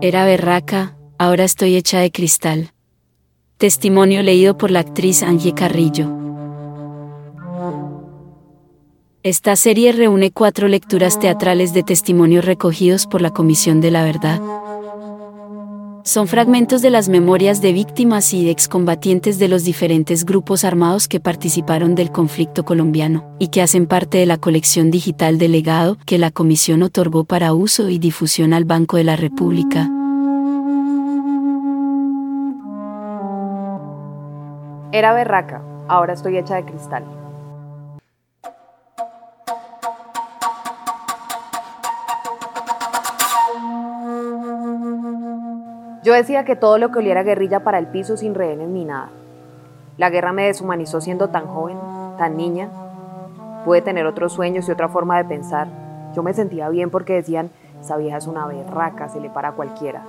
Era 0.00 0.24
berraca, 0.24 0.96
ahora 1.18 1.42
estoy 1.42 1.74
hecha 1.74 1.98
de 1.98 2.12
cristal. 2.12 2.70
Testimonio 3.56 4.22
leído 4.22 4.56
por 4.56 4.70
la 4.70 4.78
actriz 4.78 5.24
Angie 5.24 5.54
Carrillo. 5.54 6.08
Esta 9.24 9.56
serie 9.56 9.90
reúne 9.90 10.30
cuatro 10.30 10.68
lecturas 10.68 11.18
teatrales 11.18 11.74
de 11.74 11.82
testimonios 11.82 12.44
recogidos 12.44 13.08
por 13.08 13.20
la 13.20 13.30
Comisión 13.30 13.80
de 13.80 13.90
la 13.90 14.04
Verdad. 14.04 14.40
Son 16.08 16.26
fragmentos 16.26 16.80
de 16.80 16.88
las 16.88 17.10
memorias 17.10 17.60
de 17.60 17.74
víctimas 17.74 18.32
y 18.32 18.48
excombatientes 18.48 19.38
de 19.38 19.46
los 19.46 19.64
diferentes 19.64 20.24
grupos 20.24 20.64
armados 20.64 21.06
que 21.06 21.20
participaron 21.20 21.94
del 21.94 22.10
conflicto 22.10 22.64
colombiano 22.64 23.36
y 23.38 23.48
que 23.48 23.60
hacen 23.60 23.86
parte 23.86 24.16
de 24.16 24.24
la 24.24 24.38
colección 24.38 24.90
digital 24.90 25.36
de 25.36 25.48
legado 25.48 25.98
que 26.06 26.16
la 26.16 26.30
Comisión 26.30 26.82
otorgó 26.82 27.24
para 27.24 27.52
uso 27.52 27.90
y 27.90 27.98
difusión 27.98 28.54
al 28.54 28.64
Banco 28.64 28.96
de 28.96 29.04
la 29.04 29.16
República. 29.16 29.90
Era 34.92 35.12
berraca, 35.12 35.60
ahora 35.88 36.14
estoy 36.14 36.38
hecha 36.38 36.54
de 36.54 36.64
cristal. 36.64 37.17
Yo 46.04 46.14
decía 46.14 46.44
que 46.44 46.54
todo 46.54 46.78
lo 46.78 46.92
que 46.92 47.00
oliera 47.00 47.24
guerrilla 47.24 47.60
para 47.60 47.78
el 47.78 47.88
piso 47.88 48.16
sin 48.16 48.34
rehenes 48.34 48.68
ni 48.68 48.84
nada. 48.84 49.10
La 49.96 50.10
guerra 50.10 50.32
me 50.32 50.44
deshumanizó 50.44 51.00
siendo 51.00 51.28
tan 51.28 51.46
joven, 51.46 51.76
tan 52.16 52.36
niña. 52.36 52.70
Pude 53.64 53.82
tener 53.82 54.06
otros 54.06 54.32
sueños 54.32 54.68
y 54.68 54.72
otra 54.72 54.88
forma 54.88 55.18
de 55.18 55.24
pensar. 55.24 55.66
Yo 56.14 56.22
me 56.22 56.34
sentía 56.34 56.68
bien 56.68 56.90
porque 56.90 57.14
decían, 57.14 57.50
esa 57.80 57.96
vieja 57.96 58.18
es 58.18 58.28
una 58.28 58.46
berraca, 58.46 59.08
se 59.08 59.20
le 59.20 59.28
para 59.28 59.48
a 59.48 59.52
cualquiera. 59.52 60.04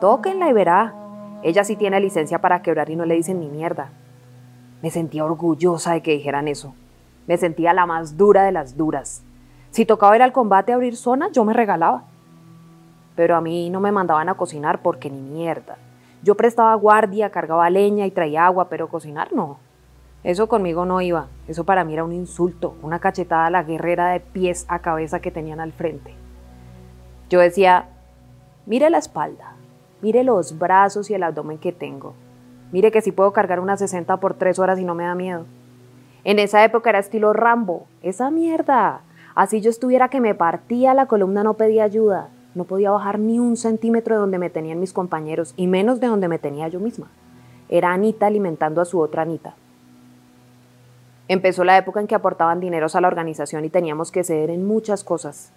Tóquenla 0.00 0.48
y 0.50 0.52
verá. 0.52 0.94
Ella 1.42 1.64
sí 1.64 1.74
tiene 1.74 1.98
licencia 1.98 2.40
para 2.40 2.62
quebrar 2.62 2.88
y 2.88 2.96
no 2.96 3.04
le 3.04 3.14
dicen 3.14 3.40
ni 3.40 3.48
mierda. 3.48 3.90
Me 4.82 4.90
sentía 4.90 5.24
orgullosa 5.24 5.94
de 5.94 6.02
que 6.02 6.12
dijeran 6.12 6.46
eso. 6.46 6.74
Me 7.26 7.36
sentía 7.36 7.72
la 7.72 7.86
más 7.86 8.16
dura 8.16 8.44
de 8.44 8.52
las 8.52 8.76
duras. 8.76 9.24
Si 9.70 9.84
tocaba 9.84 10.14
ir 10.14 10.22
al 10.22 10.32
combate 10.32 10.70
a 10.70 10.76
abrir 10.76 10.96
zona, 10.96 11.28
yo 11.32 11.44
me 11.44 11.52
regalaba 11.52 12.04
pero 13.18 13.34
a 13.34 13.40
mí 13.40 13.68
no 13.68 13.80
me 13.80 13.90
mandaban 13.90 14.28
a 14.28 14.34
cocinar 14.34 14.80
porque 14.80 15.10
ni 15.10 15.20
mierda. 15.20 15.76
Yo 16.22 16.36
prestaba 16.36 16.72
guardia, 16.76 17.30
cargaba 17.30 17.68
leña 17.68 18.06
y 18.06 18.12
traía 18.12 18.46
agua, 18.46 18.68
pero 18.68 18.86
cocinar 18.86 19.32
no. 19.32 19.58
Eso 20.22 20.48
conmigo 20.48 20.84
no 20.84 21.00
iba. 21.00 21.26
Eso 21.48 21.64
para 21.64 21.82
mí 21.82 21.94
era 21.94 22.04
un 22.04 22.12
insulto, 22.12 22.76
una 22.80 23.00
cachetada 23.00 23.46
a 23.46 23.50
la 23.50 23.64
guerrera 23.64 24.10
de 24.10 24.20
pies 24.20 24.66
a 24.68 24.78
cabeza 24.78 25.18
que 25.18 25.32
tenían 25.32 25.58
al 25.58 25.72
frente. 25.72 26.14
Yo 27.28 27.40
decía, 27.40 27.88
mire 28.66 28.88
la 28.88 28.98
espalda, 28.98 29.56
mire 30.00 30.22
los 30.22 30.56
brazos 30.56 31.10
y 31.10 31.14
el 31.14 31.24
abdomen 31.24 31.58
que 31.58 31.72
tengo. 31.72 32.14
Mire 32.70 32.92
que 32.92 33.02
si 33.02 33.10
puedo 33.10 33.32
cargar 33.32 33.58
una 33.58 33.76
60 33.76 34.18
por 34.18 34.34
tres 34.34 34.60
horas 34.60 34.78
y 34.78 34.84
no 34.84 34.94
me 34.94 35.06
da 35.06 35.16
miedo. 35.16 35.44
En 36.22 36.38
esa 36.38 36.62
época 36.62 36.90
era 36.90 37.00
estilo 37.00 37.32
Rambo. 37.32 37.88
Esa 38.00 38.30
mierda. 38.30 39.00
Así 39.34 39.60
yo 39.60 39.70
estuviera 39.70 40.08
que 40.08 40.20
me 40.20 40.36
partía, 40.36 40.94
la 40.94 41.06
columna 41.06 41.42
no 41.42 41.54
pedía 41.54 41.82
ayuda. 41.82 42.28
No 42.58 42.64
podía 42.64 42.90
bajar 42.90 43.20
ni 43.20 43.38
un 43.38 43.56
centímetro 43.56 44.16
de 44.16 44.20
donde 44.20 44.38
me 44.40 44.50
tenían 44.50 44.80
mis 44.80 44.92
compañeros 44.92 45.54
y 45.56 45.68
menos 45.68 46.00
de 46.00 46.08
donde 46.08 46.26
me 46.26 46.40
tenía 46.40 46.66
yo 46.66 46.80
misma. 46.80 47.06
Era 47.68 47.92
Anita 47.92 48.26
alimentando 48.26 48.80
a 48.80 48.84
su 48.84 48.98
otra 48.98 49.22
Anita. 49.22 49.54
Empezó 51.28 51.62
la 51.62 51.78
época 51.78 52.00
en 52.00 52.08
que 52.08 52.16
aportaban 52.16 52.58
dineros 52.58 52.96
a 52.96 53.00
la 53.00 53.06
organización 53.06 53.64
y 53.64 53.68
teníamos 53.68 54.10
que 54.10 54.24
ceder 54.24 54.50
en 54.50 54.66
muchas 54.66 55.04
cosas. 55.04 55.52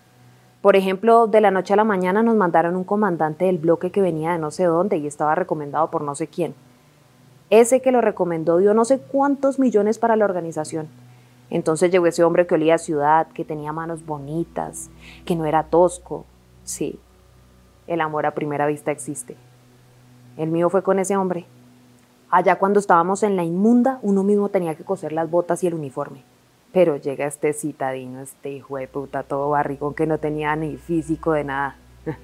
Por 0.62 0.76
ejemplo, 0.76 1.26
de 1.26 1.42
la 1.42 1.50
noche 1.50 1.74
a 1.74 1.78
la 1.78 1.84
mañana 1.84 2.22
nos 2.22 2.36
mandaron 2.36 2.76
un 2.76 2.84
comandante 2.84 3.46
del 3.46 3.58
bloque 3.58 3.90
que 3.90 4.04
venía 4.04 4.34
de 4.34 4.38
no 4.38 4.52
sé 4.52 4.66
dónde 4.66 4.98
y 4.98 5.08
estaba 5.08 5.34
recomendado 5.34 5.90
por 5.90 6.04
no 6.04 6.14
sé 6.14 6.28
quién. 6.28 6.54
Ese 7.50 7.82
que 7.82 7.92
lo 7.92 8.02
recomendó 8.02 8.60
dio 8.60 8.76
no 8.76 8.86
sé 8.86 9.00
cuántos 9.00 9.58
millones 9.58 9.98
para 9.98 10.16
la 10.16 10.26
organización. 10.26 10.88
Entonces 11.50 11.90
llegó 11.90 12.06
ese 12.06 12.24
hombre 12.24 12.46
que 12.46 12.54
olía 12.54 12.76
a 12.76 12.78
ciudad, 12.78 13.26
que 13.30 13.44
tenía 13.44 13.74
manos 13.74 14.06
bonitas, 14.06 14.92
que 15.26 15.36
no 15.36 15.48
era 15.48 15.64
tosco, 15.64 16.26
Sí, 16.64 17.00
el 17.88 18.02
amor 18.02 18.26
a 18.26 18.32
primera 18.32 18.68
vista 18.68 18.92
existe. 18.92 19.36
El 20.38 20.50
mío 20.50 20.70
fue 20.70 20.84
con 20.84 21.00
ese 21.00 21.18
hombre. 21.18 21.46
Allá 22.30 22.58
cuando 22.58 22.80
estábamos 22.80 23.24
en 23.24 23.36
la 23.36 23.44
inmunda, 23.44 24.00
uno 24.02 24.24
mismo 24.24 24.50
tenía 24.50 24.76
que 24.76 24.86
coser 24.86 25.12
las 25.12 25.30
botas 25.30 25.64
y 25.64 25.68
el 25.68 25.74
uniforme. 25.74 26.24
Pero 26.72 26.96
llega 26.96 27.26
este 27.26 27.52
citadino, 27.52 28.22
este 28.22 28.50
hijo 28.52 28.78
de 28.78 28.88
puta, 28.88 29.24
todo 29.24 29.50
barrigón 29.50 29.94
que 29.94 30.08
no 30.08 30.18
tenía 30.20 30.56
ni 30.56 30.78
físico 30.78 31.34
de 31.34 31.44
nada. 31.44 31.76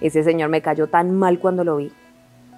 Ese 0.00 0.24
señor 0.24 0.48
me 0.48 0.62
cayó 0.62 0.88
tan 0.88 1.16
mal 1.16 1.38
cuando 1.38 1.62
lo 1.62 1.76
vi. 1.76 1.92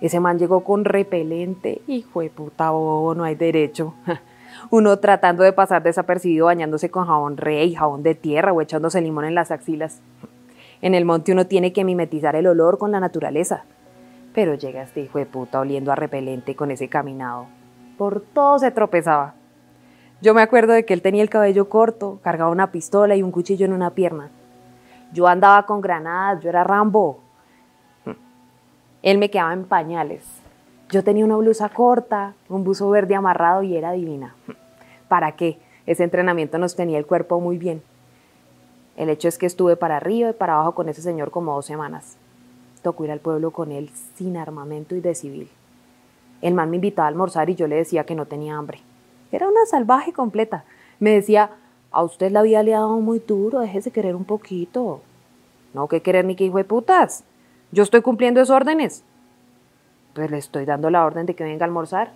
Ese 0.00 0.18
man 0.18 0.38
llegó 0.38 0.64
con 0.64 0.86
repelente, 0.86 1.82
hijo 1.86 2.22
de 2.22 2.30
puta 2.30 2.70
bobo, 2.70 3.14
no 3.14 3.24
hay 3.24 3.34
derecho. 3.34 3.92
Uno 4.70 4.98
tratando 4.98 5.42
de 5.42 5.52
pasar 5.52 5.82
desapercibido 5.82 6.46
bañándose 6.46 6.90
con 6.90 7.06
jabón 7.06 7.36
rey, 7.36 7.74
jabón 7.74 8.02
de 8.02 8.14
tierra 8.14 8.54
o 8.54 8.62
echándose 8.62 9.02
limón 9.02 9.26
en 9.26 9.34
las 9.34 9.50
axilas. 9.50 10.00
En 10.82 10.94
el 10.94 11.04
monte 11.04 11.32
uno 11.32 11.46
tiene 11.46 11.72
que 11.72 11.84
mimetizar 11.84 12.36
el 12.36 12.46
olor 12.46 12.78
con 12.78 12.92
la 12.92 13.00
naturaleza. 13.00 13.64
Pero 14.34 14.54
llega 14.54 14.82
este 14.82 15.00
hijo 15.00 15.18
de 15.18 15.26
puta 15.26 15.60
oliendo 15.60 15.92
a 15.92 15.96
repelente 15.96 16.56
con 16.56 16.70
ese 16.70 16.88
caminado. 16.88 17.46
Por 17.98 18.20
todo 18.20 18.58
se 18.58 18.70
tropezaba. 18.70 19.34
Yo 20.22 20.34
me 20.34 20.42
acuerdo 20.42 20.72
de 20.72 20.84
que 20.84 20.94
él 20.94 21.02
tenía 21.02 21.22
el 21.22 21.30
cabello 21.30 21.68
corto, 21.68 22.20
cargaba 22.22 22.50
una 22.50 22.70
pistola 22.70 23.16
y 23.16 23.22
un 23.22 23.32
cuchillo 23.32 23.66
en 23.66 23.72
una 23.72 23.90
pierna. 23.90 24.30
Yo 25.12 25.26
andaba 25.26 25.66
con 25.66 25.80
granadas, 25.80 26.42
yo 26.42 26.50
era 26.50 26.64
Rambo. 26.64 27.20
Él 29.02 29.18
me 29.18 29.30
quedaba 29.30 29.52
en 29.52 29.64
pañales. 29.64 30.24
Yo 30.90 31.02
tenía 31.04 31.24
una 31.24 31.36
blusa 31.36 31.68
corta, 31.68 32.34
un 32.48 32.64
buzo 32.64 32.90
verde 32.90 33.14
amarrado 33.14 33.62
y 33.62 33.76
era 33.76 33.92
divina. 33.92 34.34
¿Para 35.08 35.32
qué? 35.32 35.58
Ese 35.86 36.04
entrenamiento 36.04 36.58
nos 36.58 36.76
tenía 36.76 36.98
el 36.98 37.06
cuerpo 37.06 37.40
muy 37.40 37.58
bien. 37.58 37.82
El 38.96 39.08
hecho 39.08 39.28
es 39.28 39.38
que 39.38 39.46
estuve 39.46 39.76
para 39.76 39.96
arriba 39.96 40.30
y 40.30 40.34
para 40.34 40.54
abajo 40.54 40.74
con 40.74 40.88
ese 40.88 41.02
señor 41.02 41.30
como 41.30 41.54
dos 41.54 41.66
semanas. 41.66 42.16
Tocó 42.82 43.04
ir 43.04 43.10
al 43.10 43.20
pueblo 43.20 43.50
con 43.50 43.72
él 43.72 43.90
sin 44.14 44.36
armamento 44.36 44.94
y 44.94 45.00
de 45.00 45.14
civil. 45.14 45.48
El 46.42 46.54
man 46.54 46.70
me 46.70 46.76
invitaba 46.76 47.06
a 47.06 47.08
almorzar 47.08 47.50
y 47.50 47.54
yo 47.54 47.66
le 47.66 47.76
decía 47.76 48.04
que 48.04 48.14
no 48.14 48.26
tenía 48.26 48.56
hambre. 48.56 48.80
Era 49.32 49.48
una 49.48 49.66
salvaje 49.66 50.12
completa. 50.12 50.64
Me 50.98 51.10
decía, 51.10 51.50
a 51.90 52.02
usted 52.02 52.30
la 52.30 52.42
vida 52.42 52.62
le 52.62 52.74
ha 52.74 52.80
dado 52.80 53.00
muy 53.00 53.18
duro, 53.20 53.60
déjese 53.60 53.90
querer 53.90 54.16
un 54.16 54.24
poquito. 54.24 55.02
No, 55.74 55.88
que 55.88 56.02
querer 56.02 56.24
ni 56.24 56.36
que 56.36 56.44
hijo 56.44 56.58
de 56.58 56.64
putas. 56.64 57.24
Yo 57.72 57.82
estoy 57.82 58.02
cumpliendo 58.02 58.40
esas 58.40 58.56
órdenes. 58.56 59.04
Pues 60.14 60.30
le 60.30 60.38
estoy 60.38 60.64
dando 60.64 60.90
la 60.90 61.04
orden 61.04 61.26
de 61.26 61.34
que 61.34 61.44
venga 61.44 61.64
a 61.64 61.68
almorzar. 61.68 62.12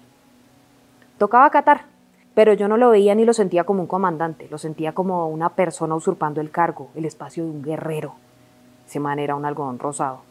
Tocaba 1.18 1.50
catar 1.50 1.93
pero 2.34 2.52
yo 2.52 2.68
no 2.68 2.76
lo 2.76 2.90
veía 2.90 3.14
ni 3.14 3.24
lo 3.24 3.32
sentía 3.32 3.64
como 3.64 3.82
un 3.82 3.86
comandante, 3.86 4.48
lo 4.50 4.58
sentía 4.58 4.92
como 4.92 5.28
una 5.28 5.50
persona 5.50 5.94
usurpando 5.94 6.40
el 6.40 6.50
cargo, 6.50 6.88
el 6.94 7.04
espacio 7.04 7.44
de 7.44 7.50
un 7.50 7.62
guerrero. 7.62 8.14
Ese 8.86 9.00
man 9.00 9.18
era 9.18 9.36
un 9.36 9.44
algodón 9.44 9.78
rosado. 9.78 10.22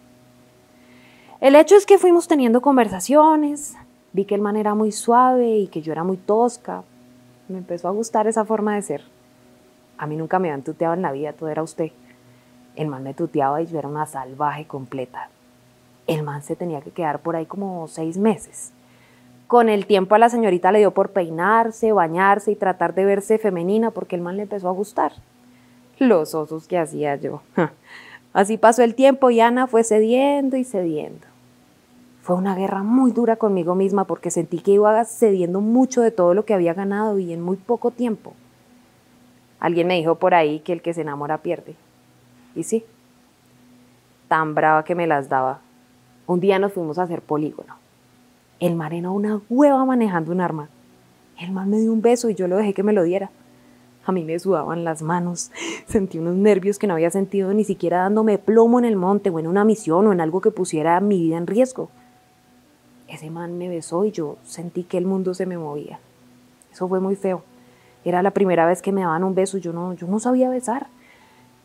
El 1.40 1.56
hecho 1.56 1.76
es 1.76 1.86
que 1.86 1.98
fuimos 1.98 2.28
teniendo 2.28 2.62
conversaciones, 2.62 3.76
vi 4.12 4.26
que 4.26 4.36
el 4.36 4.42
man 4.42 4.56
era 4.58 4.76
muy 4.76 4.92
suave 4.92 5.58
y 5.58 5.68
que 5.68 5.82
yo 5.82 5.92
era 5.92 6.04
muy 6.04 6.18
tosca. 6.18 6.84
Me 7.48 7.58
empezó 7.58 7.88
a 7.88 7.92
gustar 7.92 8.28
esa 8.28 8.46
forma 8.46 8.76
de 8.76 8.82
ser. 8.82 9.04
A 9.98 10.08
mí 10.08 10.16
nunca 10.16 10.40
me 10.40 10.50
habían 10.50 10.64
tuteado 10.64 10.94
en 10.94 11.02
la 11.02 11.12
vida, 11.12 11.34
todo 11.34 11.50
era 11.50 11.64
usted. 11.64 11.92
El 12.76 12.88
man 12.88 13.04
me 13.04 13.14
tuteaba 13.14 13.62
y 13.62 13.68
yo 13.68 13.80
era 13.80 13.88
una 13.88 14.06
salvaje 14.06 14.66
completa. 14.66 15.30
El 16.08 16.24
man 16.24 16.44
se 16.44 16.56
tenía 16.56 16.82
que 16.82 16.92
quedar 16.92 17.20
por 17.20 17.36
ahí 17.36 17.46
como 17.46 17.88
seis 17.88 18.18
meses. 18.18 18.74
Con 19.54 19.70
el 19.70 19.86
tiempo 19.86 20.16
a 20.16 20.18
la 20.18 20.30
señorita 20.30 20.72
le 20.72 20.80
dio 20.80 20.96
por 20.96 21.12
peinarse, 21.12 21.92
bañarse 21.92 22.50
y 22.50 22.56
tratar 22.56 22.96
de 22.96 23.06
verse 23.06 23.38
femenina 23.38 23.92
porque 23.92 24.16
el 24.16 24.22
man 24.24 24.36
le 24.36 24.42
empezó 24.42 24.68
a 24.68 24.72
gustar. 24.72 25.12
Los 26.00 26.34
osos 26.34 26.68
que 26.68 26.80
hacía 26.80 27.18
yo. 27.18 27.44
Así 28.34 28.58
pasó 28.58 28.82
el 28.82 28.96
tiempo 28.96 29.30
y 29.30 29.42
Ana 29.42 29.68
fue 29.68 29.84
cediendo 29.84 30.58
y 30.58 30.64
cediendo. 30.64 31.28
Fue 32.24 32.36
una 32.36 32.56
guerra 32.56 32.82
muy 32.82 33.12
dura 33.12 33.36
conmigo 33.36 33.76
misma 33.76 34.06
porque 34.06 34.32
sentí 34.32 34.58
que 34.58 34.72
iba 34.72 35.06
cediendo 35.06 35.62
mucho 35.62 36.02
de 36.02 36.10
todo 36.10 36.34
lo 36.34 36.46
que 36.46 36.56
había 36.56 36.74
ganado 36.74 37.20
y 37.20 37.32
en 37.32 37.44
muy 37.44 37.58
poco 37.58 37.92
tiempo. 37.92 38.34
Alguien 39.60 39.86
me 39.86 39.98
dijo 39.98 40.16
por 40.16 40.34
ahí 40.34 40.62
que 40.62 40.74
el 40.74 40.82
que 40.82 40.96
se 40.96 41.02
enamora 41.02 41.44
pierde. 41.44 41.76
Y 42.56 42.64
sí, 42.64 42.84
tan 44.28 44.56
brava 44.56 44.84
que 44.84 44.96
me 44.96 45.06
las 45.06 45.30
daba. 45.30 45.60
Un 46.26 46.40
día 46.40 46.58
nos 46.58 46.74
fuimos 46.74 46.98
a 46.98 47.04
hacer 47.04 47.22
polígono. 47.22 47.83
El 48.64 48.78
mar 48.78 48.94
era 48.94 49.12
una 49.12 49.42
hueva 49.50 49.84
manejando 49.84 50.32
un 50.32 50.40
arma. 50.40 50.70
El 51.38 51.52
man 51.52 51.70
me 51.70 51.80
dio 51.80 51.92
un 51.92 52.02
beso 52.02 52.30
y 52.30 52.36
yo 52.36 52.48
lo 52.48 52.56
dejé 52.56 52.74
que 52.74 52.82
me 52.82 52.94
lo 52.94 53.04
diera. 53.04 53.30
A 54.06 54.14
mí 54.14 54.24
me 54.24 54.40
sudaban 54.40 54.86
las 54.86 55.02
manos, 55.02 55.52
sentí 55.86 56.18
unos 56.18 56.38
nervios 56.38 56.80
que 56.80 56.88
no 56.88 56.94
había 56.94 57.10
sentido 57.10 57.54
ni 57.54 57.66
siquiera 57.66 57.98
dándome 57.98 58.38
plomo 58.38 58.80
en 58.80 58.86
el 58.86 58.96
monte 58.96 59.30
o 59.32 59.40
en 59.40 59.48
una 59.48 59.66
misión 59.66 60.08
o 60.08 60.14
en 60.14 60.22
algo 60.22 60.40
que 60.40 60.50
pusiera 60.50 60.98
mi 61.02 61.20
vida 61.20 61.36
en 61.36 61.46
riesgo. 61.46 61.90
Ese 63.10 63.30
man 63.30 63.58
me 63.58 63.68
besó 63.68 64.06
y 64.06 64.12
yo 64.12 64.38
sentí 64.46 64.86
que 64.86 64.98
el 64.98 65.06
mundo 65.06 65.34
se 65.34 65.46
me 65.46 65.58
movía. 65.58 66.00
Eso 66.72 66.88
fue 66.88 67.02
muy 67.02 67.18
feo. 67.18 67.44
Era 68.06 68.24
la 68.24 68.32
primera 68.32 68.66
vez 68.66 68.82
que 68.82 68.94
me 68.94 69.02
daban 69.02 69.26
un 69.26 69.36
beso 69.36 69.58
y 69.58 69.60
yo 69.60 69.74
no, 69.74 69.92
yo 69.92 70.08
no 70.08 70.22
sabía 70.22 70.50
besar. 70.50 70.88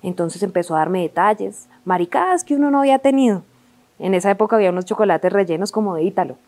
Entonces 0.02 0.42
empezó 0.42 0.74
a 0.74 0.80
darme 0.80 1.02
detalles, 1.02 1.68
maricadas 1.84 2.42
que 2.42 2.56
uno 2.56 2.72
no 2.72 2.80
había 2.80 2.98
tenido. 2.98 3.44
En 4.00 4.14
esa 4.14 4.32
época 4.32 4.56
había 4.56 4.70
unos 4.70 4.84
chocolates 4.84 5.32
rellenos 5.32 5.70
como 5.70 5.94
de 5.94 6.02
Ítalo. 6.02 6.38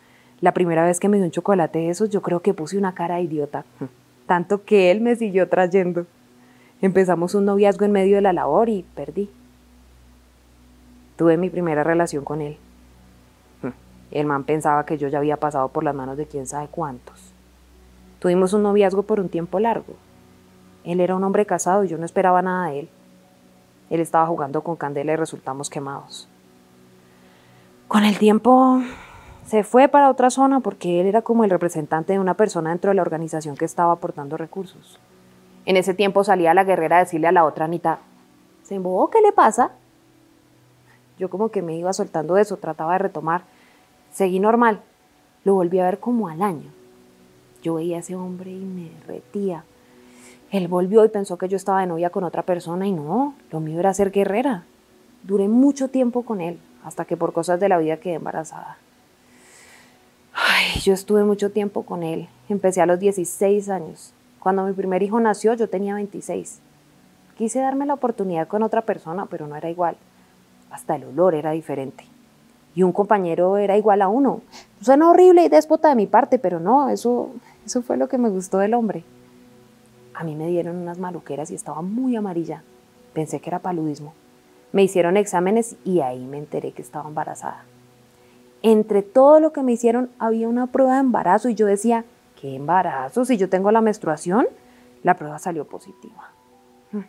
La 0.40 0.52
primera 0.52 0.84
vez 0.84 1.00
que 1.00 1.08
me 1.08 1.18
dio 1.18 1.26
un 1.26 1.32
chocolate 1.32 1.80
de 1.80 1.90
esos, 1.90 2.10
yo 2.10 2.22
creo 2.22 2.40
que 2.40 2.54
puse 2.54 2.78
una 2.78 2.94
cara 2.94 3.16
de 3.16 3.22
idiota. 3.22 3.64
Tanto 4.26 4.64
que 4.64 4.90
él 4.90 5.00
me 5.00 5.16
siguió 5.16 5.48
trayendo. 5.48 6.06
Empezamos 6.80 7.34
un 7.34 7.44
noviazgo 7.44 7.84
en 7.84 7.92
medio 7.92 8.16
de 8.16 8.22
la 8.22 8.32
labor 8.32 8.68
y 8.68 8.84
perdí. 8.94 9.28
Tuve 11.16 11.36
mi 11.36 11.50
primera 11.50 11.84
relación 11.84 12.24
con 12.24 12.40
él. 12.40 12.56
El 14.10 14.26
man 14.26 14.44
pensaba 14.44 14.86
que 14.86 14.98
yo 14.98 15.08
ya 15.08 15.18
había 15.18 15.36
pasado 15.36 15.68
por 15.68 15.84
las 15.84 15.94
manos 15.94 16.16
de 16.16 16.26
quién 16.26 16.46
sabe 16.46 16.68
cuántos. 16.70 17.32
Tuvimos 18.18 18.52
un 18.54 18.62
noviazgo 18.62 19.02
por 19.02 19.20
un 19.20 19.28
tiempo 19.28 19.60
largo. 19.60 19.94
Él 20.84 21.00
era 21.00 21.14
un 21.14 21.22
hombre 21.22 21.46
casado 21.46 21.84
y 21.84 21.88
yo 21.88 21.98
no 21.98 22.04
esperaba 22.04 22.40
nada 22.42 22.70
de 22.70 22.80
él. 22.80 22.88
Él 23.90 24.00
estaba 24.00 24.26
jugando 24.26 24.62
con 24.62 24.76
candela 24.76 25.12
y 25.12 25.16
resultamos 25.16 25.68
quemados. 25.68 26.28
Con 27.88 28.04
el 28.04 28.18
tiempo 28.18 28.80
se 29.50 29.64
fue 29.64 29.88
para 29.88 30.10
otra 30.10 30.30
zona 30.30 30.60
porque 30.60 31.00
él 31.00 31.08
era 31.08 31.22
como 31.22 31.42
el 31.42 31.50
representante 31.50 32.12
de 32.12 32.20
una 32.20 32.34
persona 32.34 32.70
dentro 32.70 32.92
de 32.92 32.94
la 32.94 33.02
organización 33.02 33.56
que 33.56 33.64
estaba 33.64 33.92
aportando 33.92 34.36
recursos. 34.36 35.00
En 35.66 35.76
ese 35.76 35.92
tiempo 35.92 36.22
salía 36.22 36.54
la 36.54 36.62
guerrera 36.62 36.98
a 36.98 37.00
decirle 37.00 37.26
a 37.26 37.32
la 37.32 37.44
otra 37.44 37.64
Anita, 37.64 37.98
¿se 38.62 38.76
embobó? 38.76 39.10
¿Qué 39.10 39.20
le 39.20 39.32
pasa? 39.32 39.72
Yo 41.18 41.30
como 41.30 41.48
que 41.48 41.62
me 41.62 41.76
iba 41.76 41.92
soltando 41.92 42.36
eso, 42.36 42.58
trataba 42.58 42.92
de 42.92 43.00
retomar. 43.00 43.42
Seguí 44.12 44.38
normal. 44.38 44.82
Lo 45.42 45.54
volví 45.54 45.80
a 45.80 45.84
ver 45.86 45.98
como 45.98 46.28
al 46.28 46.42
año. 46.42 46.70
Yo 47.60 47.74
veía 47.74 47.96
a 47.96 48.00
ese 48.00 48.14
hombre 48.14 48.52
y 48.52 48.64
me 48.64 48.90
derretía. 49.00 49.64
Él 50.52 50.68
volvió 50.68 51.04
y 51.04 51.08
pensó 51.08 51.38
que 51.38 51.48
yo 51.48 51.56
estaba 51.56 51.80
de 51.80 51.88
novia 51.88 52.10
con 52.10 52.22
otra 52.22 52.44
persona 52.44 52.86
y 52.86 52.92
no, 52.92 53.34
lo 53.50 53.58
mío 53.58 53.80
era 53.80 53.94
ser 53.94 54.12
guerrera. 54.12 54.62
Duré 55.24 55.48
mucho 55.48 55.88
tiempo 55.88 56.22
con 56.22 56.40
él, 56.40 56.60
hasta 56.84 57.04
que 57.04 57.16
por 57.16 57.32
cosas 57.32 57.58
de 57.58 57.68
la 57.68 57.78
vida 57.78 57.96
quedé 57.96 58.14
embarazada. 58.14 58.78
Yo 60.82 60.92
estuve 60.92 61.24
mucho 61.24 61.50
tiempo 61.50 61.82
con 61.82 62.02
él. 62.02 62.28
Empecé 62.48 62.80
a 62.80 62.86
los 62.86 62.98
16 62.98 63.68
años. 63.68 64.12
Cuando 64.38 64.64
mi 64.64 64.72
primer 64.72 65.02
hijo 65.02 65.20
nació 65.20 65.54
yo 65.54 65.68
tenía 65.68 65.94
26. 65.94 66.60
Quise 67.36 67.60
darme 67.60 67.86
la 67.86 67.94
oportunidad 67.94 68.48
con 68.48 68.62
otra 68.62 68.82
persona, 68.82 69.26
pero 69.26 69.46
no 69.46 69.56
era 69.56 69.70
igual. 69.70 69.96
Hasta 70.70 70.96
el 70.96 71.04
olor 71.04 71.34
era 71.34 71.52
diferente. 71.52 72.04
Y 72.74 72.82
un 72.82 72.92
compañero 72.92 73.56
era 73.56 73.76
igual 73.76 74.02
a 74.02 74.08
uno. 74.08 74.42
Suena 74.80 75.10
horrible 75.10 75.44
y 75.44 75.48
déspota 75.48 75.88
de 75.88 75.96
mi 75.96 76.06
parte, 76.06 76.38
pero 76.38 76.60
no, 76.60 76.88
eso, 76.88 77.30
eso 77.66 77.82
fue 77.82 77.96
lo 77.96 78.08
que 78.08 78.18
me 78.18 78.28
gustó 78.28 78.58
del 78.58 78.74
hombre. 78.74 79.04
A 80.14 80.24
mí 80.24 80.36
me 80.36 80.48
dieron 80.48 80.76
unas 80.76 80.98
maluqueras 80.98 81.50
y 81.50 81.54
estaba 81.54 81.82
muy 81.82 82.16
amarilla. 82.16 82.62
Pensé 83.12 83.40
que 83.40 83.50
era 83.50 83.58
paludismo. 83.58 84.14
Me 84.72 84.82
hicieron 84.82 85.16
exámenes 85.16 85.76
y 85.84 86.00
ahí 86.00 86.24
me 86.24 86.38
enteré 86.38 86.72
que 86.72 86.82
estaba 86.82 87.08
embarazada. 87.08 87.64
Entre 88.62 89.02
todo 89.02 89.40
lo 89.40 89.52
que 89.52 89.62
me 89.62 89.72
hicieron 89.72 90.10
había 90.18 90.48
una 90.48 90.66
prueba 90.66 90.94
de 90.94 91.00
embarazo 91.00 91.48
y 91.48 91.54
yo 91.54 91.66
decía, 91.66 92.04
¿qué 92.40 92.56
embarazo? 92.56 93.24
Si 93.24 93.36
yo 93.36 93.48
tengo 93.48 93.70
la 93.70 93.80
menstruación, 93.80 94.46
la 95.02 95.16
prueba 95.16 95.38
salió 95.38 95.66
positiva. 95.66 96.30
Hmm. 96.92 97.04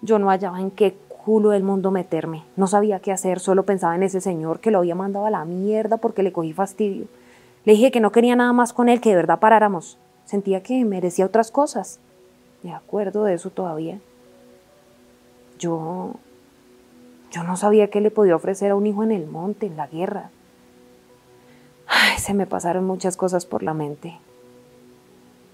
Yo 0.00 0.18
no 0.18 0.28
hallaba 0.28 0.60
en 0.60 0.70
qué 0.70 0.96
culo 1.24 1.50
del 1.50 1.62
mundo 1.62 1.90
meterme. 1.90 2.42
No 2.56 2.66
sabía 2.66 3.00
qué 3.00 3.12
hacer, 3.12 3.38
solo 3.38 3.64
pensaba 3.64 3.94
en 3.94 4.02
ese 4.02 4.20
señor 4.20 4.60
que 4.60 4.70
lo 4.70 4.78
había 4.78 4.94
mandado 4.94 5.26
a 5.26 5.30
la 5.30 5.44
mierda 5.44 5.98
porque 5.98 6.22
le 6.22 6.32
cogí 6.32 6.52
fastidio. 6.52 7.06
Le 7.64 7.74
dije 7.74 7.92
que 7.92 8.00
no 8.00 8.10
quería 8.10 8.34
nada 8.34 8.52
más 8.52 8.72
con 8.72 8.88
él, 8.88 9.00
que 9.00 9.10
de 9.10 9.16
verdad 9.16 9.38
paráramos. 9.38 9.98
Sentía 10.24 10.62
que 10.62 10.84
merecía 10.84 11.26
otras 11.26 11.52
cosas. 11.52 12.00
Me 12.62 12.74
acuerdo 12.74 13.24
de 13.24 13.34
eso 13.34 13.50
todavía. 13.50 14.00
Yo. 15.58 16.14
Yo 17.30 17.44
no 17.44 17.56
sabía 17.56 17.88
qué 17.88 18.00
le 18.00 18.10
podía 18.10 18.36
ofrecer 18.36 18.72
a 18.72 18.74
un 18.74 18.86
hijo 18.86 19.04
en 19.04 19.12
el 19.12 19.26
monte, 19.26 19.66
en 19.66 19.76
la 19.76 19.86
guerra. 19.86 20.30
Ay, 21.94 22.18
se 22.18 22.32
me 22.32 22.46
pasaron 22.46 22.86
muchas 22.86 23.18
cosas 23.18 23.44
por 23.44 23.62
la 23.62 23.74
mente. 23.74 24.18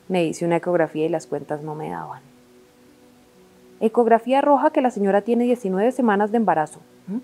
Me 0.07 0.25
hice 0.25 0.45
una 0.47 0.59
ecografía 0.59 1.05
y 1.05 1.09
las 1.09 1.27
cuentas 1.27 1.63
no 1.63 1.75
me 1.75 1.91
daban. 1.91 2.23
Ecografía 3.81 4.41
roja 4.41 4.71
que 4.71 4.81
la 4.81 4.93
señora 4.93 5.23
tiene 5.23 5.45
19 5.45 5.91
semanas 5.91 6.31
de 6.31 6.37
embarazo. 6.37 6.79
¿Mm? 7.09 7.19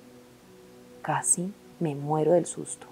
Casi 1.02 1.52
me 1.78 1.94
muero 1.94 2.32
del 2.32 2.44
susto. 2.46 2.88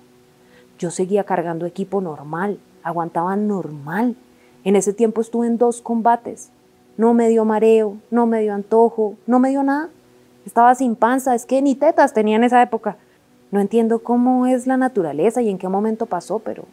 Yo 0.79 0.93
seguía 0.93 1.25
cargando 1.25 1.67
equipo 1.67 2.01
normal, 2.01 2.61
aguantaba 2.85 3.35
normal. 3.35 4.15
En 4.63 4.77
ese 4.77 4.93
tiempo 4.93 5.23
estuve 5.23 5.49
en 5.49 5.59
dos 5.59 5.83
combates. 5.83 6.51
No 6.97 7.15
me 7.15 7.29
dio 7.31 7.45
mareo, 7.45 7.97
no 8.13 8.27
me 8.27 8.43
dio 8.43 8.55
antojo, 8.55 9.17
no 9.27 9.41
me 9.41 9.51
dio 9.51 9.65
nada. 9.65 9.89
Estaba 10.47 10.73
sin 10.77 10.95
panza, 10.95 11.35
es 11.35 11.47
que 11.47 11.61
ni 11.63 11.75
tetas 11.75 12.15
tenía 12.15 12.37
en 12.37 12.45
esa 12.45 12.63
época. 12.63 12.97
No 13.53 13.61
entiendo 13.61 14.03
cómo 14.03 14.47
es 14.47 14.67
la 14.67 14.77
naturaleza 14.77 15.43
y 15.43 15.51
en 15.51 15.59
qué 15.59 15.69
momento 15.69 16.07
pasó, 16.07 16.41
pero... 16.41 16.65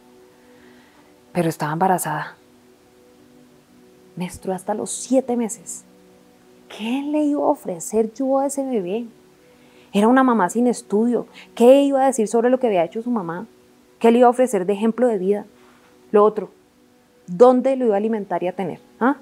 Pero 1.34 1.50
estaba 1.50 1.74
embarazada. 1.74 2.38
Menstruó 4.16 4.56
hasta 4.56 4.74
los 4.74 4.90
siete 4.90 5.38
meses. 5.38 5.84
¿Qué 6.70 7.04
le 7.04 7.24
iba 7.24 7.44
a 7.44 7.48
ofrecer 7.48 8.14
yo 8.14 8.40
a 8.40 8.48
ese 8.48 8.64
bebé? 8.64 9.06
Era 9.92 10.08
una 10.08 10.24
mamá 10.24 10.50
sin 10.50 10.68
estudio. 10.68 11.28
¿Qué 11.54 11.84
iba 11.84 12.02
a 12.02 12.08
decir 12.08 12.28
sobre 12.28 12.50
lo 12.50 12.60
que 12.60 12.68
había 12.68 12.86
hecho 12.86 13.02
su 13.02 13.12
mamá? 13.12 13.46
¿Qué 14.00 14.12
le 14.12 14.20
iba 14.20 14.28
a 14.28 14.32
ofrecer 14.32 14.66
de 14.66 14.74
ejemplo 14.74 15.08
de 15.08 15.18
vida? 15.18 15.46
Lo 16.12 16.24
otro, 16.24 16.50
¿dónde 17.28 17.76
lo 17.76 17.86
iba 17.86 17.96
a 17.96 17.98
alimentar 17.98 18.42
y 18.42 18.48
a 18.48 18.56
tener? 18.56 18.80
¿Ah? 19.00 19.18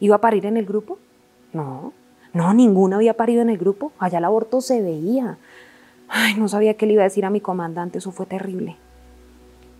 ¿Iba 0.00 0.16
a 0.16 0.20
parir 0.20 0.46
en 0.46 0.56
el 0.56 0.64
grupo? 0.64 0.98
No, 1.52 1.92
no, 2.32 2.54
ninguna 2.54 2.96
había 2.96 3.14
parido 3.14 3.42
en 3.42 3.50
el 3.50 3.58
grupo. 3.58 3.92
Allá 3.98 4.18
el 4.18 4.24
aborto 4.24 4.60
se 4.60 4.80
veía. 4.80 5.38
Ay, 6.16 6.34
no 6.36 6.48
sabía 6.48 6.74
qué 6.74 6.86
le 6.86 6.92
iba 6.92 7.02
a 7.02 7.10
decir 7.10 7.24
a 7.24 7.30
mi 7.30 7.40
comandante, 7.40 7.98
eso 7.98 8.12
fue 8.12 8.26
terrible. 8.26 8.76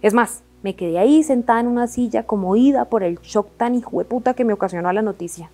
Es 0.02 0.14
más, 0.14 0.42
me 0.62 0.74
quedé 0.74 0.98
ahí 0.98 1.22
sentada 1.22 1.60
en 1.60 1.68
una 1.68 1.86
silla 1.86 2.24
como 2.24 2.56
ida 2.56 2.86
por 2.86 3.04
el 3.04 3.20
shock 3.20 3.48
tan 3.56 3.74
hijueputa 3.74 4.34
que 4.34 4.44
me 4.44 4.52
ocasionó 4.52 4.92
la 4.92 5.02
noticia 5.02 5.50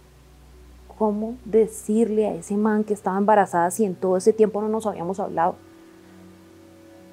cómo 1.01 1.37
decirle 1.47 2.27
a 2.27 2.35
ese 2.35 2.59
man 2.59 2.85
que 2.85 2.93
estaba 2.93 3.17
embarazada 3.17 3.71
si 3.71 3.87
en 3.87 3.95
todo 3.95 4.19
ese 4.19 4.35
tiempo 4.35 4.61
no 4.61 4.69
nos 4.69 4.87
habíamos 4.87 5.19
hablado. 5.19 5.57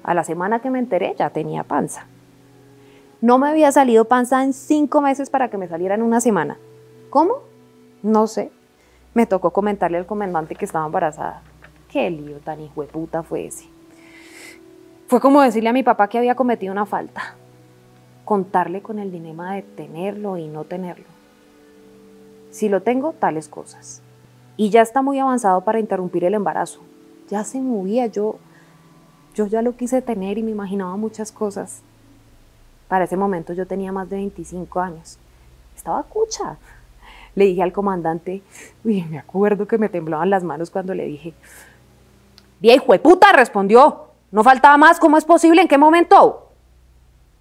A 0.02 0.12
la 0.12 0.24
semana 0.24 0.60
que 0.60 0.68
me 0.68 0.78
enteré 0.78 1.14
ya 1.18 1.30
tenía 1.30 1.64
panza. 1.64 2.04
No 3.22 3.38
me 3.38 3.48
había 3.48 3.72
salido 3.72 4.04
panza 4.04 4.44
en 4.44 4.52
cinco 4.52 5.00
meses 5.00 5.30
para 5.30 5.48
que 5.48 5.56
me 5.56 5.68
saliera 5.68 5.94
en 5.94 6.02
una 6.02 6.20
semana. 6.20 6.58
¿Cómo? 7.08 7.36
No 8.02 8.26
sé. 8.26 8.52
Me 9.14 9.24
tocó 9.24 9.52
comentarle 9.52 9.96
al 9.96 10.04
comandante 10.04 10.54
que 10.54 10.66
estaba 10.66 10.84
embarazada. 10.84 11.40
Qué 11.90 12.10
lío 12.10 12.38
tan 12.38 12.60
hijo 12.60 12.82
de 12.82 12.88
puta 12.88 13.22
fue 13.22 13.46
ese. 13.46 13.66
Fue 15.06 15.20
como 15.20 15.40
decirle 15.40 15.70
a 15.70 15.72
mi 15.72 15.82
papá 15.82 16.08
que 16.08 16.18
había 16.18 16.34
cometido 16.34 16.70
una 16.70 16.84
falta. 16.84 17.34
Contarle 18.26 18.82
con 18.82 18.98
el 18.98 19.10
dilema 19.10 19.54
de 19.54 19.62
tenerlo 19.62 20.36
y 20.36 20.48
no 20.48 20.64
tenerlo. 20.64 21.06
Si 22.50 22.68
lo 22.68 22.82
tengo, 22.82 23.14
tales 23.14 23.48
cosas. 23.48 24.02
Y 24.58 24.68
ya 24.68 24.82
está 24.82 25.00
muy 25.00 25.18
avanzado 25.18 25.62
para 25.62 25.80
interrumpir 25.80 26.24
el 26.24 26.34
embarazo. 26.34 26.80
Ya 27.28 27.42
se 27.44 27.60
movía, 27.60 28.06
yo, 28.06 28.36
yo 29.34 29.46
ya 29.46 29.62
lo 29.62 29.76
quise 29.76 30.02
tener 30.02 30.36
y 30.36 30.42
me 30.42 30.50
imaginaba 30.50 30.96
muchas 30.96 31.32
cosas. 31.32 31.80
Para 32.88 33.04
ese 33.04 33.16
momento 33.16 33.52
yo 33.54 33.66
tenía 33.66 33.92
más 33.92 34.10
de 34.10 34.16
25 34.16 34.80
años. 34.80 35.18
Estaba 35.76 36.02
cucha. 36.02 36.58
Le 37.34 37.44
dije 37.44 37.62
al 37.62 37.72
comandante, 37.72 38.42
uy, 38.84 39.04
me 39.04 39.18
acuerdo 39.18 39.66
que 39.66 39.78
me 39.78 39.88
temblaban 39.88 40.28
las 40.28 40.42
manos 40.42 40.70
cuando 40.70 40.94
le 40.94 41.06
dije, 41.06 41.34
viejo 42.60 42.92
de 42.92 42.98
puta, 42.98 43.32
respondió. 43.32 44.08
No 44.30 44.44
faltaba 44.44 44.76
más, 44.76 45.00
¿cómo 45.00 45.16
es 45.16 45.24
posible? 45.24 45.62
¿En 45.62 45.68
qué 45.68 45.78
momento? 45.78 46.50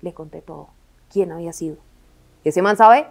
Le 0.02 0.14
conté 0.14 0.42
todo. 0.42 0.70
¿Quién 1.12 1.32
había 1.32 1.54
sido? 1.54 1.78
¿Ese 2.44 2.62
man 2.62 2.78
sabe? 2.78 3.08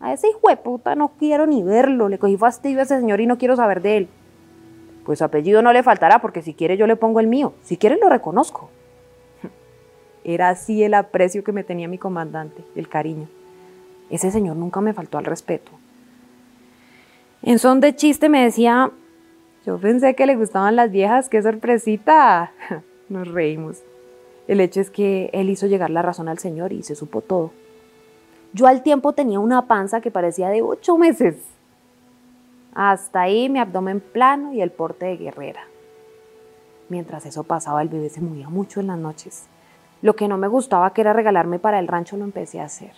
A 0.00 0.12
ese 0.12 0.28
hijo 0.28 0.48
de 0.48 0.56
puta 0.56 0.94
no 0.94 1.12
quiero 1.18 1.46
ni 1.46 1.62
verlo, 1.62 2.08
le 2.08 2.18
cogí 2.18 2.36
fastidio 2.36 2.80
a 2.80 2.82
ese 2.82 2.98
señor 2.98 3.20
y 3.20 3.26
no 3.26 3.38
quiero 3.38 3.56
saber 3.56 3.80
de 3.80 3.96
él. 3.96 4.08
Pues 5.04 5.22
apellido 5.22 5.62
no 5.62 5.72
le 5.72 5.82
faltará 5.82 6.20
porque 6.20 6.42
si 6.42 6.52
quiere 6.52 6.76
yo 6.76 6.86
le 6.86 6.96
pongo 6.96 7.20
el 7.20 7.28
mío, 7.28 7.54
si 7.62 7.76
quiere 7.76 7.96
lo 7.96 8.08
reconozco. 8.08 8.68
Era 10.24 10.50
así 10.50 10.82
el 10.82 10.94
aprecio 10.94 11.44
que 11.44 11.52
me 11.52 11.64
tenía 11.64 11.88
mi 11.88 11.96
comandante, 11.96 12.64
el 12.74 12.88
cariño. 12.88 13.28
Ese 14.10 14.30
señor 14.30 14.56
nunca 14.56 14.80
me 14.80 14.92
faltó 14.92 15.18
al 15.18 15.24
respeto. 15.24 15.72
En 17.42 17.58
son 17.58 17.80
de 17.80 17.94
chiste 17.94 18.28
me 18.28 18.42
decía, 18.42 18.90
yo 19.66 19.78
pensé 19.78 20.14
que 20.14 20.26
le 20.26 20.36
gustaban 20.36 20.76
las 20.76 20.92
viejas, 20.92 21.28
qué 21.28 21.42
sorpresita. 21.42 22.52
Nos 23.08 23.26
reímos. 23.26 23.82
El 24.46 24.60
hecho 24.60 24.80
es 24.80 24.90
que 24.90 25.28
él 25.32 25.50
hizo 25.50 25.66
llegar 25.66 25.90
la 25.90 26.02
razón 26.02 26.28
al 26.28 26.38
señor 26.38 26.72
y 26.72 26.84
se 26.84 26.94
supo 26.94 27.20
todo. 27.20 27.50
Yo 28.52 28.68
al 28.68 28.84
tiempo 28.84 29.12
tenía 29.12 29.40
una 29.40 29.66
panza 29.66 30.00
que 30.00 30.12
parecía 30.12 30.50
de 30.50 30.62
ocho 30.62 30.96
meses. 30.96 31.36
Hasta 32.74 33.22
ahí 33.22 33.48
mi 33.48 33.58
abdomen 33.58 34.00
plano 34.00 34.52
y 34.52 34.60
el 34.60 34.70
porte 34.70 35.06
de 35.06 35.16
guerrera. 35.16 35.64
Mientras 36.88 37.26
eso 37.26 37.42
pasaba, 37.42 37.82
el 37.82 37.88
bebé 37.88 38.08
se 38.08 38.20
movía 38.20 38.48
mucho 38.48 38.78
en 38.78 38.86
las 38.86 38.98
noches. 38.98 39.48
Lo 40.00 40.14
que 40.14 40.28
no 40.28 40.38
me 40.38 40.46
gustaba, 40.46 40.92
que 40.92 41.00
era 41.00 41.12
regalarme 41.12 41.58
para 41.58 41.80
el 41.80 41.88
rancho, 41.88 42.16
lo 42.16 42.24
empecé 42.24 42.60
a 42.60 42.66
hacer. 42.66 42.92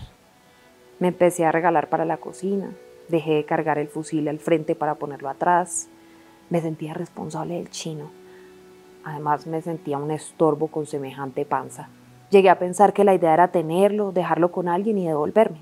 Me 0.98 1.08
empecé 1.08 1.46
a 1.46 1.52
regalar 1.52 1.88
para 1.88 2.04
la 2.04 2.18
cocina. 2.18 2.72
Dejé 3.08 3.36
de 3.36 3.44
cargar 3.46 3.78
el 3.78 3.88
fusil 3.88 4.28
al 4.28 4.38
frente 4.38 4.74
para 4.74 4.96
ponerlo 4.96 5.30
atrás. 5.30 5.88
Me 6.50 6.60
sentía 6.60 6.94
responsable 6.94 7.54
del 7.54 7.70
chino. 7.70 8.10
Además 9.04 9.46
me 9.46 9.60
sentía 9.62 9.98
un 9.98 10.10
estorbo 10.10 10.68
con 10.68 10.86
semejante 10.86 11.44
panza. 11.44 11.88
Llegué 12.30 12.50
a 12.50 12.58
pensar 12.58 12.92
que 12.92 13.04
la 13.04 13.14
idea 13.14 13.34
era 13.34 13.48
tenerlo, 13.48 14.12
dejarlo 14.12 14.52
con 14.52 14.68
alguien 14.68 14.98
y 14.98 15.06
devolverme. 15.06 15.60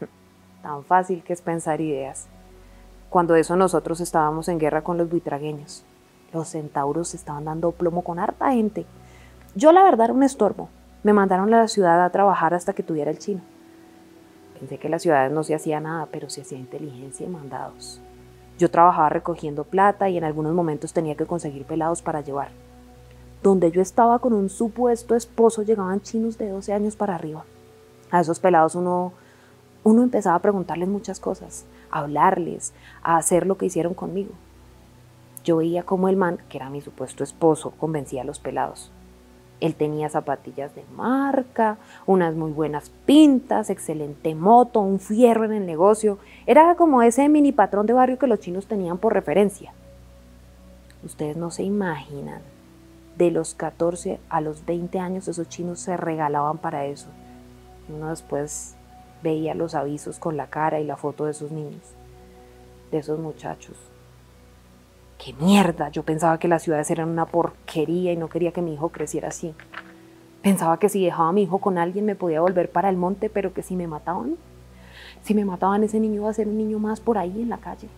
Tan 0.62 0.84
fácil 0.84 1.22
que 1.22 1.32
es 1.32 1.42
pensar 1.42 1.80
ideas. 1.80 2.28
Cuando 3.10 3.36
eso 3.36 3.56
nosotros 3.56 4.00
estábamos 4.00 4.48
en 4.48 4.58
guerra 4.58 4.82
con 4.82 4.98
los 4.98 5.08
buitragueños. 5.08 5.84
Los 6.32 6.48
centauros 6.48 7.14
estaban 7.14 7.44
dando 7.44 7.72
plomo 7.72 8.02
con 8.02 8.18
harta 8.18 8.52
gente. 8.52 8.84
Yo 9.54 9.72
la 9.72 9.82
verdad 9.82 10.06
era 10.06 10.14
un 10.14 10.22
estorbo. 10.22 10.68
Me 11.02 11.12
mandaron 11.12 11.52
a 11.54 11.60
la 11.60 11.68
ciudad 11.68 12.04
a 12.04 12.10
trabajar 12.10 12.52
hasta 12.52 12.72
que 12.72 12.82
tuviera 12.82 13.10
el 13.10 13.18
chino. 13.18 13.40
Pensé 14.58 14.78
que 14.78 14.88
en 14.88 14.90
las 14.90 15.02
ciudades 15.02 15.32
no 15.32 15.44
se 15.44 15.54
hacía 15.54 15.80
nada, 15.80 16.08
pero 16.10 16.28
se 16.28 16.42
hacía 16.42 16.58
inteligencia 16.58 17.26
y 17.26 17.30
mandados. 17.30 18.00
Yo 18.58 18.70
trabajaba 18.70 19.10
recogiendo 19.10 19.64
plata 19.64 20.08
y 20.08 20.16
en 20.16 20.24
algunos 20.24 20.54
momentos 20.54 20.92
tenía 20.92 21.14
que 21.14 21.26
conseguir 21.26 21.64
pelados 21.64 22.00
para 22.00 22.22
llevar. 22.22 22.48
Donde 23.42 23.70
yo 23.70 23.82
estaba 23.82 24.18
con 24.18 24.32
un 24.32 24.48
supuesto 24.48 25.14
esposo 25.14 25.62
llegaban 25.62 26.00
chinos 26.00 26.38
de 26.38 26.48
12 26.48 26.72
años 26.72 26.96
para 26.96 27.14
arriba. 27.14 27.44
A 28.10 28.20
esos 28.20 28.40
pelados 28.40 28.74
uno, 28.74 29.12
uno 29.84 30.02
empezaba 30.02 30.36
a 30.36 30.42
preguntarles 30.42 30.88
muchas 30.88 31.20
cosas, 31.20 31.66
a 31.90 32.00
hablarles, 32.00 32.72
a 33.02 33.18
hacer 33.18 33.46
lo 33.46 33.58
que 33.58 33.66
hicieron 33.66 33.94
conmigo. 33.94 34.30
Yo 35.44 35.58
veía 35.58 35.84
como 35.84 36.08
el 36.08 36.16
man, 36.16 36.38
que 36.48 36.56
era 36.56 36.70
mi 36.70 36.80
supuesto 36.80 37.22
esposo, 37.22 37.72
convencía 37.72 38.22
a 38.22 38.24
los 38.24 38.38
pelados. 38.38 38.90
Él 39.60 39.74
tenía 39.74 40.08
zapatillas 40.10 40.74
de 40.74 40.84
marca, 40.94 41.78
unas 42.04 42.34
muy 42.34 42.52
buenas 42.52 42.90
pintas, 43.06 43.70
excelente 43.70 44.34
moto, 44.34 44.80
un 44.80 45.00
fierro 45.00 45.44
en 45.44 45.52
el 45.52 45.66
negocio. 45.66 46.18
Era 46.46 46.74
como 46.74 47.02
ese 47.02 47.28
mini 47.28 47.52
patrón 47.52 47.86
de 47.86 47.94
barrio 47.94 48.18
que 48.18 48.26
los 48.26 48.40
chinos 48.40 48.66
tenían 48.66 48.98
por 48.98 49.14
referencia. 49.14 49.72
Ustedes 51.04 51.36
no 51.36 51.50
se 51.50 51.62
imaginan. 51.62 52.42
De 53.16 53.30
los 53.30 53.54
14 53.54 54.20
a 54.28 54.40
los 54.42 54.66
20 54.66 54.98
años 54.98 55.26
esos 55.26 55.48
chinos 55.48 55.80
se 55.80 55.96
regalaban 55.96 56.58
para 56.58 56.84
eso. 56.84 57.08
Uno 57.88 58.10
después 58.10 58.74
veía 59.22 59.54
los 59.54 59.74
avisos 59.74 60.18
con 60.18 60.36
la 60.36 60.48
cara 60.48 60.80
y 60.80 60.84
la 60.84 60.98
foto 60.98 61.24
de 61.24 61.30
esos 61.30 61.50
niños, 61.50 61.94
de 62.90 62.98
esos 62.98 63.18
muchachos. 63.18 63.76
¡Qué 65.26 65.34
mierda! 65.40 65.88
Yo 65.88 66.04
pensaba 66.04 66.38
que 66.38 66.46
las 66.46 66.62
ciudades 66.62 66.88
eran 66.88 67.08
una 67.08 67.26
porquería 67.26 68.12
y 68.12 68.16
no 68.16 68.28
quería 68.28 68.52
que 68.52 68.62
mi 68.62 68.74
hijo 68.74 68.90
creciera 68.90 69.30
así. 69.30 69.56
Pensaba 70.40 70.78
que 70.78 70.88
si 70.88 71.04
dejaba 71.04 71.30
a 71.30 71.32
mi 71.32 71.42
hijo 71.42 71.58
con 71.58 71.78
alguien 71.78 72.04
me 72.04 72.14
podía 72.14 72.40
volver 72.40 72.70
para 72.70 72.88
el 72.90 72.96
monte, 72.96 73.28
pero 73.28 73.52
que 73.52 73.64
si 73.64 73.74
me 73.74 73.88
mataban, 73.88 74.36
si 75.24 75.34
me 75.34 75.44
mataban 75.44 75.82
ese 75.82 75.98
niño 75.98 76.20
iba 76.20 76.30
a 76.30 76.32
ser 76.32 76.46
un 76.46 76.56
niño 76.56 76.78
más 76.78 77.00
por 77.00 77.18
ahí 77.18 77.42
en 77.42 77.48
la 77.48 77.58
calle. 77.58 77.88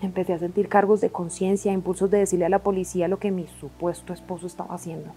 Empecé 0.00 0.32
a 0.32 0.38
sentir 0.38 0.70
cargos 0.70 1.02
de 1.02 1.10
conciencia, 1.10 1.70
impulsos 1.70 2.10
de 2.10 2.20
decirle 2.20 2.46
a 2.46 2.48
la 2.48 2.60
policía 2.60 3.08
lo 3.08 3.18
que 3.18 3.30
mi 3.30 3.46
supuesto 3.60 4.14
esposo 4.14 4.46
estaba 4.46 4.74
haciendo. 4.74 5.10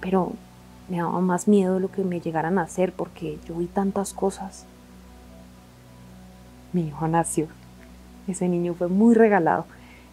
Pero 0.00 0.30
me 0.88 0.98
daba 0.98 1.20
más 1.20 1.48
miedo 1.48 1.80
lo 1.80 1.90
que 1.90 2.04
me 2.04 2.20
llegaran 2.20 2.60
a 2.60 2.62
hacer 2.62 2.92
porque 2.92 3.40
yo 3.48 3.56
vi 3.56 3.66
tantas 3.66 4.14
cosas. 4.14 4.64
Mi 6.72 6.86
hijo 6.86 7.08
nació. 7.08 7.48
Ese 8.28 8.46
niño 8.48 8.74
fue 8.74 8.86
muy 8.86 9.16
regalado. 9.16 9.66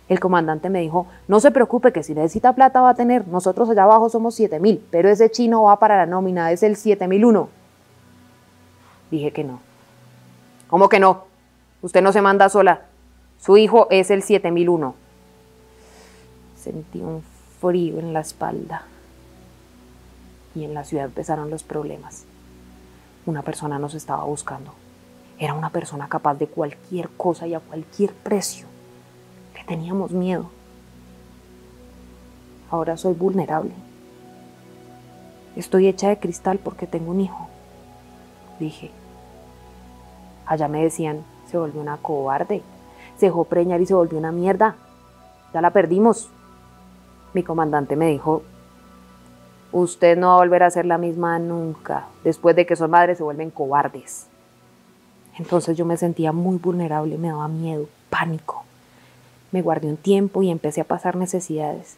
El 0.07 0.19
comandante 0.19 0.69
me 0.69 0.81
dijo, 0.81 1.07
no 1.27 1.39
se 1.39 1.51
preocupe 1.51 1.91
que 1.91 2.03
si 2.03 2.13
necesita 2.13 2.53
plata 2.53 2.81
va 2.81 2.91
a 2.91 2.95
tener, 2.95 3.27
nosotros 3.27 3.69
allá 3.69 3.83
abajo 3.83 4.09
somos 4.09 4.35
7 4.35 4.59
mil, 4.59 4.85
pero 4.91 5.09
ese 5.09 5.31
chino 5.31 5.63
va 5.63 5.79
para 5.79 5.97
la 5.97 6.05
nómina, 6.05 6.51
es 6.51 6.61
el 6.61 6.75
7001. 6.75 7.49
Dije 9.09 9.31
que 9.31 9.43
no. 9.43 9.59
¿Cómo 10.69 10.89
que 10.89 10.99
no? 10.99 11.23
Usted 11.81 12.03
no 12.03 12.11
se 12.11 12.21
manda 12.21 12.49
sola. 12.49 12.81
Su 13.39 13.57
hijo 13.57 13.87
es 13.89 14.11
el 14.11 14.21
7001. 14.21 14.93
Sentí 16.55 17.01
un 17.01 17.23
frío 17.59 17.99
en 17.99 18.13
la 18.13 18.19
espalda. 18.19 18.83
Y 20.53 20.65
en 20.65 20.73
la 20.73 20.83
ciudad 20.83 21.05
empezaron 21.05 21.49
los 21.49 21.63
problemas. 21.63 22.25
Una 23.25 23.41
persona 23.41 23.79
nos 23.79 23.95
estaba 23.95 24.23
buscando. 24.23 24.71
Era 25.39 25.53
una 25.53 25.71
persona 25.71 26.07
capaz 26.07 26.35
de 26.35 26.47
cualquier 26.47 27.09
cosa 27.09 27.47
y 27.47 27.55
a 27.55 27.59
cualquier 27.59 28.13
precio 28.13 28.67
teníamos 29.65 30.11
miedo. 30.11 30.49
Ahora 32.69 32.97
soy 32.97 33.13
vulnerable. 33.13 33.71
Estoy 35.55 35.87
hecha 35.87 36.09
de 36.09 36.19
cristal 36.19 36.59
porque 36.59 36.87
tengo 36.87 37.11
un 37.11 37.21
hijo, 37.21 37.47
dije. 38.59 38.91
Allá 40.45 40.67
me 40.67 40.83
decían, 40.83 41.23
se 41.49 41.57
volvió 41.57 41.79
una 41.79 41.97
cobarde, 41.97 42.61
se 43.17 43.27
dejó 43.27 43.45
preñar 43.45 43.79
y 43.81 43.85
se 43.85 43.93
volvió 43.93 44.17
una 44.17 44.31
mierda. 44.31 44.75
Ya 45.53 45.61
la 45.61 45.71
perdimos. 45.71 46.29
Mi 47.33 47.43
comandante 47.43 47.95
me 47.95 48.07
dijo, 48.07 48.43
usted 49.71 50.17
no 50.17 50.27
va 50.27 50.33
a 50.33 50.37
volver 50.37 50.63
a 50.63 50.71
ser 50.71 50.85
la 50.85 50.97
misma 50.97 51.39
nunca. 51.39 52.07
Después 52.23 52.55
de 52.55 52.65
que 52.65 52.75
son 52.75 52.91
madres 52.91 53.17
se 53.17 53.23
vuelven 53.23 53.51
cobardes. 53.51 54.27
Entonces 55.37 55.77
yo 55.77 55.85
me 55.85 55.97
sentía 55.97 56.33
muy 56.33 56.57
vulnerable, 56.57 57.17
me 57.17 57.29
daba 57.29 57.47
miedo, 57.47 57.87
pánico. 58.09 58.64
Me 59.55 59.61
guardé 59.61 59.87
un 59.87 59.95
tiempo 59.95 60.43
y 60.43 60.51
empecé 60.51 60.81
a 60.81 60.83
pasar 60.83 61.15
necesidades. 61.15 61.95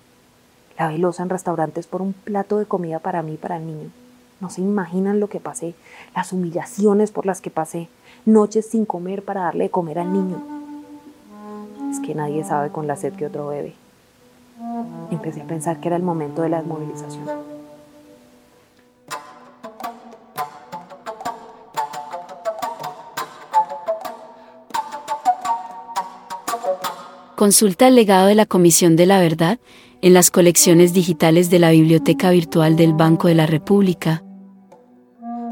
La 0.77 0.89
velosa 0.89 1.23
en 1.23 1.29
restaurantes 1.29 1.87
por 1.87 2.03
un 2.03 2.13
plato 2.13 2.59
de 2.59 2.67
comida 2.67 2.99
para 2.99 3.23
mí 3.23 3.33
y 3.33 3.37
para 3.37 3.57
el 3.57 3.65
niño. 3.65 3.89
No 4.39 4.51
se 4.51 4.61
imaginan 4.61 5.19
lo 5.19 5.27
que 5.27 5.39
pasé, 5.39 5.73
las 6.15 6.33
humillaciones 6.33 7.09
por 7.09 7.25
las 7.25 7.41
que 7.41 7.49
pasé, 7.49 7.89
noches 8.27 8.67
sin 8.69 8.85
comer 8.85 9.25
para 9.25 9.41
darle 9.41 9.63
de 9.63 9.69
comer 9.71 9.97
al 9.97 10.13
niño. 10.13 10.39
Es 11.89 11.99
que 11.99 12.13
nadie 12.13 12.43
sabe 12.43 12.69
con 12.69 12.85
la 12.85 12.95
sed 12.95 13.13
que 13.13 13.25
otro 13.25 13.47
bebe. 13.47 13.73
Empecé 15.09 15.41
a 15.41 15.47
pensar 15.47 15.79
que 15.79 15.87
era 15.87 15.97
el 15.97 16.03
momento 16.03 16.43
de 16.43 16.49
la 16.49 16.59
desmovilización. 16.59 17.56
Consulta 27.37 27.87
el 27.87 27.93
legado 27.93 28.25
de 28.25 28.33
la 28.33 28.47
Comisión 28.47 28.95
de 28.95 29.05
la 29.05 29.19
Verdad 29.19 29.59
en 30.01 30.15
las 30.15 30.31
colecciones 30.31 30.91
digitales 30.91 31.51
de 31.51 31.59
la 31.59 31.69
Biblioteca 31.69 32.31
Virtual 32.31 32.75
del 32.75 32.93
Banco 32.93 33.27
de 33.27 33.35
la 33.35 33.45
República. 33.45 34.23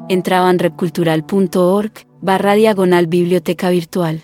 Entra 0.10 0.40
a 0.40 0.46
banrepcultural.org 0.46 1.92
barra 2.22 2.56
diagonal 2.56 3.06
Biblioteca 3.06 3.70
Virtual. 3.70 4.24